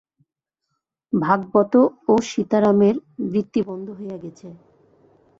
ভাগবত 1.13 1.73
ও 2.07 2.23
সীতারামের 2.29 2.95
বৃত্তি 3.25 3.61
বন্ধ 3.67 3.87
হইয়া 3.97 4.17
গেছে! 4.23 4.47